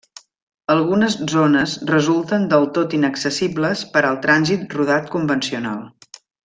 [0.75, 5.89] Algunes zones resulten del tot inaccessibles per al trànsit rodat convencional.